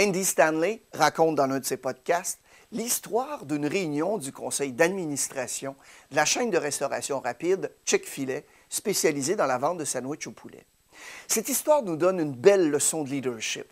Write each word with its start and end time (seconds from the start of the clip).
Andy 0.00 0.24
Stanley 0.24 0.82
raconte 0.92 1.34
dans 1.34 1.50
un 1.50 1.58
de 1.58 1.64
ses 1.64 1.76
podcasts 1.76 2.38
l'histoire 2.70 3.44
d'une 3.44 3.66
réunion 3.66 4.16
du 4.16 4.30
conseil 4.30 4.72
d'administration 4.72 5.74
de 6.12 6.16
la 6.16 6.24
chaîne 6.24 6.50
de 6.50 6.56
restauration 6.56 7.18
rapide 7.18 7.72
Chick-fil-A, 7.84 8.42
spécialisée 8.68 9.34
dans 9.34 9.46
la 9.46 9.58
vente 9.58 9.78
de 9.78 9.84
sandwichs 9.84 10.28
au 10.28 10.30
poulet. 10.30 10.64
Cette 11.26 11.48
histoire 11.48 11.82
nous 11.82 11.96
donne 11.96 12.20
une 12.20 12.34
belle 12.34 12.70
leçon 12.70 13.02
de 13.02 13.10
leadership. 13.10 13.66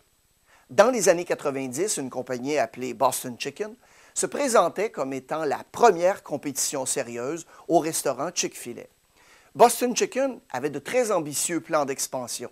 Dans 0.69 0.91
les 0.91 1.07
années 1.07 1.23
90, 1.23 1.95
une 1.95 2.09
compagnie 2.09 2.57
appelée 2.57 2.93
Boston 2.93 3.37
Chicken 3.39 3.73
se 4.13 4.25
présentait 4.25 4.91
comme 4.91 5.13
étant 5.13 5.45
la 5.45 5.63
première 5.71 6.23
compétition 6.23 6.85
sérieuse 6.85 7.45
au 7.69 7.79
restaurant 7.79 8.31
Chick-fil-A. 8.33 8.87
Boston 9.55 9.95
Chicken 9.95 10.41
avait 10.51 10.71
de 10.71 10.79
très 10.79 11.11
ambitieux 11.11 11.61
plans 11.61 11.85
d'expansion. 11.85 12.51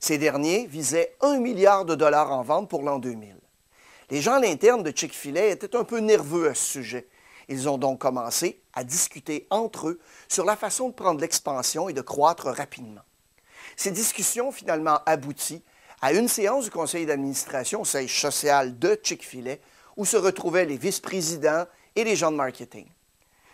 Ces 0.00 0.18
derniers 0.18 0.66
visaient 0.66 1.16
1 1.20 1.38
milliard 1.38 1.84
de 1.84 1.94
dollars 1.94 2.32
en 2.32 2.42
vente 2.42 2.68
pour 2.68 2.82
l'an 2.82 2.98
2000. 2.98 3.36
Les 4.10 4.20
gens 4.20 4.34
à 4.34 4.40
l'interne 4.40 4.82
de 4.82 4.92
Chick-fil-A 4.96 5.46
étaient 5.46 5.74
un 5.74 5.84
peu 5.84 5.98
nerveux 5.98 6.48
à 6.48 6.54
ce 6.54 6.64
sujet. 6.64 7.08
Ils 7.48 7.68
ont 7.68 7.78
donc 7.78 8.00
commencé 8.00 8.60
à 8.72 8.84
discuter 8.84 9.46
entre 9.50 9.88
eux 9.88 10.00
sur 10.28 10.44
la 10.44 10.56
façon 10.56 10.88
de 10.88 10.94
prendre 10.94 11.20
l'expansion 11.20 11.88
et 11.88 11.92
de 11.92 12.00
croître 12.00 12.46
rapidement. 12.46 13.02
Ces 13.76 13.90
discussions 13.90 14.52
finalement 14.52 15.00
abouti 15.06 15.62
à 16.00 16.12
une 16.12 16.28
séance 16.28 16.64
du 16.64 16.70
conseil 16.70 17.06
d'administration 17.06 17.82
au 17.82 17.84
siège 17.84 18.20
social 18.20 18.78
de 18.78 18.98
Chick-fil-A 19.02 19.56
où 19.96 20.04
se 20.04 20.16
retrouvaient 20.16 20.66
les 20.66 20.76
vice-présidents 20.76 21.64
et 21.94 22.04
les 22.04 22.16
gens 22.16 22.30
de 22.30 22.36
marketing. 22.36 22.86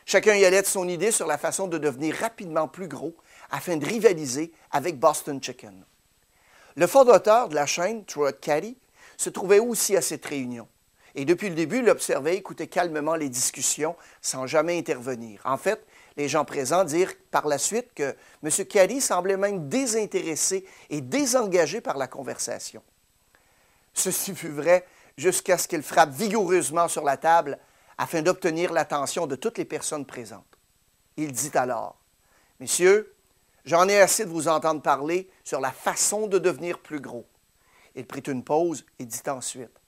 Chacun 0.05 0.35
y 0.35 0.45
allait 0.45 0.63
de 0.63 0.67
son 0.67 0.89
idée 0.89 1.13
sur 1.13 1.27
la 1.27 1.39
façon 1.39 1.69
de 1.69 1.79
devenir 1.79 2.17
rapidement 2.17 2.67
plus 2.67 2.89
gros 2.89 3.15
afin 3.51 3.77
de 3.77 3.87
rivaliser 3.87 4.53
avec 4.71 4.99
Boston 4.99 5.41
Chicken. 5.41 5.85
Le 6.77 6.87
fondateur 6.87 7.49
de 7.49 7.55
la 7.55 7.67
chaîne, 7.67 8.05
Troy 8.05 8.33
Caddy, 8.33 8.77
se 9.17 9.31
trouvait 9.31 9.59
aussi 9.59 9.97
à 9.97 10.03
cette 10.03 10.25
réunion. 10.25 10.67
Et 11.15 11.25
depuis 11.25 11.51
le 11.51 11.55
début, 11.55 11.81
il 11.81 11.91
observait, 11.91 12.37
écoutait 12.37 12.67
calmement 12.67 13.15
les 13.15 13.29
discussions 13.29 13.97
sans 14.23 14.47
jamais 14.47 14.79
intervenir. 14.79 15.43
En 15.45 15.59
fait, 15.59 15.85
les 16.17 16.29
gens 16.29 16.45
présents 16.45 16.85
dirent 16.85 17.13
par 17.31 17.47
la 17.47 17.59
suite 17.59 17.93
que 17.95 18.15
M. 18.43 18.51
Caddy 18.67 19.01
semblait 19.01 19.37
même 19.37 19.69
désintéressé 19.69 20.65
et 20.89 21.01
désengagé 21.01 21.81
par 21.81 21.99
la 21.99 22.07
conversation. 22.07 22.83
Ceci 23.93 24.35
fut 24.35 24.49
vrai 24.49 24.87
jusqu'à 25.19 25.59
ce 25.59 25.69
qu'il 25.69 25.83
frappe 25.83 26.11
vigoureusement 26.11 26.89
sur 26.89 27.05
la 27.05 27.19
table 27.19 27.59
afin 27.99 28.23
d'obtenir 28.23 28.73
l'attention 28.73 29.27
de 29.27 29.37
toutes 29.37 29.59
les 29.59 29.67
personnes 29.67 30.07
présentes. 30.07 30.45
Il 31.19 31.33
dit 31.33 31.51
alors, 31.55 31.97
Messieurs, 32.59 33.15
J'en 33.65 33.89
ai 33.89 34.01
assez 34.01 34.25
de 34.25 34.31
vous 34.31 34.49
entendre 34.49 34.83
parler 34.83 35.29
sur 35.45 35.61
la 35.61 35.71
façon 35.71 36.27
de 36.27 36.39
devenir 36.39 36.79
plus 36.79 37.01
gros. 37.01 37.27
Il 37.95 38.07
prit 38.07 38.21
une 38.21 38.43
pause 38.43 38.85
et 38.99 39.05
dit 39.05 39.21
ensuite, 39.29 39.81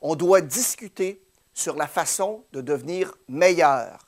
On 0.00 0.14
doit 0.14 0.40
discuter 0.40 1.22
sur 1.54 1.76
la 1.76 1.86
façon 1.86 2.44
de 2.52 2.60
devenir 2.60 3.14
meilleur. 3.28 4.06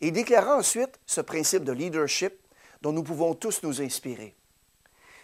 Il 0.00 0.12
déclara 0.12 0.56
ensuite 0.56 0.98
ce 1.06 1.20
principe 1.20 1.64
de 1.64 1.72
leadership 1.72 2.34
dont 2.82 2.92
nous 2.92 3.02
pouvons 3.02 3.34
tous 3.34 3.62
nous 3.62 3.80
inspirer. 3.80 4.34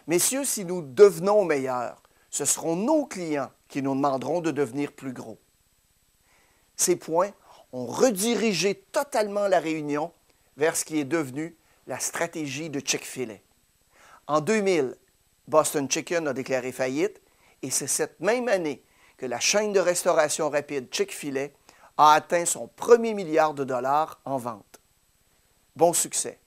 Messieurs, 0.07 0.45
si 0.45 0.65
nous 0.65 0.83
devenons 0.83 1.45
meilleurs, 1.45 2.03
ce 2.31 2.45
seront 2.45 2.77
nos 2.77 3.07
clients 3.07 3.51
qui 3.69 3.83
nous 3.83 3.95
demanderont 3.95 4.41
de 4.41 4.51
devenir 4.51 4.93
plus 4.93 5.13
gros. 5.13 5.39
Ces 6.77 6.97
points 6.97 7.31
ont 7.73 7.87
redirigé 7.87 8.75
totalement 8.75 9.47
la 9.49 9.61
réunion 9.61 10.13
vers 10.57 10.77
ce 10.77 10.85
qui 10.85 10.99
est 10.99 11.05
devenu 11.05 11.57
la 11.87 11.99
stratégie 11.99 12.71
de 12.71 12.81
Chick-fil-A. 12.81 13.39
En 14.27 14.41
2000, 14.41 14.97
Boston 15.49 15.91
Chicken 15.91 16.29
a 16.29 16.33
déclaré 16.33 16.73
faillite 16.73 17.21
et 17.63 17.71
c'est 17.71 17.87
cette 17.87 18.21
même 18.21 18.49
année 18.49 18.83
que 19.17 19.27
la 19.27 19.41
chaîne 19.41 19.73
de 19.73 19.81
restauration 19.81 20.51
rapide 20.51 20.89
Chick-fil-A 20.93 21.49
a 21.97 22.15
atteint 22.15 22.45
son 22.45 22.69
premier 22.69 23.15
milliard 23.15 23.55
de 23.55 23.65
dollars 23.65 24.21
en 24.25 24.37
vente. 24.37 24.81
Bon 25.77 25.93
succès. 25.93 26.39